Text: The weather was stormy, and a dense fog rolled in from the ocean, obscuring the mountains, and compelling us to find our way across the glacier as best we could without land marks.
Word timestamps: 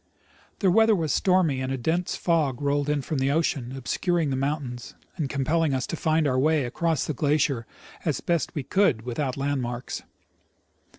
The 0.61 0.71
weather 0.71 0.95
was 0.95 1.13
stormy, 1.13 1.61
and 1.61 1.71
a 1.71 1.77
dense 1.77 2.15
fog 2.15 2.59
rolled 2.59 2.89
in 2.89 3.03
from 3.03 3.19
the 3.19 3.29
ocean, 3.29 3.71
obscuring 3.77 4.31
the 4.31 4.35
mountains, 4.35 4.95
and 5.15 5.29
compelling 5.29 5.75
us 5.75 5.85
to 5.85 5.95
find 5.95 6.25
our 6.25 6.39
way 6.39 6.65
across 6.65 7.05
the 7.05 7.13
glacier 7.13 7.67
as 8.03 8.19
best 8.19 8.55
we 8.55 8.63
could 8.63 9.03
without 9.03 9.37
land 9.37 9.61
marks. 9.61 10.01